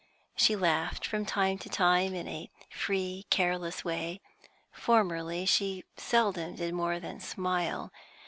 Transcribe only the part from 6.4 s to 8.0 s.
did more than smile.